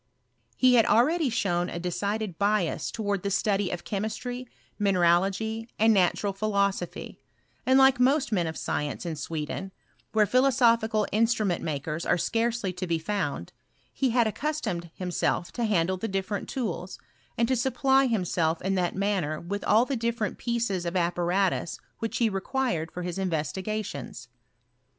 [0.57, 4.47] He ^ad already shown a decided bias towards the study Df chemistry,
[4.79, 7.19] mineralogy, and natural philosophy;
[7.67, 9.71] and, like most men of science in Sweden,
[10.11, 13.53] where phiiosophical instrument makers are scarcely to be Bound,
[13.93, 16.97] he had accustomed himself to handle the ^different tools,
[17.37, 22.17] and to supply himself in that manner with all the different pieces of apparatus which
[22.17, 24.29] he Acquired for his investigations.